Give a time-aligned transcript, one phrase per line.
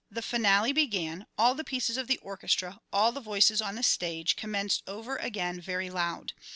[0.09, 4.35] The finale began; all the pieces of the orchestra, all the voices on the stage,
[4.35, 6.33] commenced over again very loud.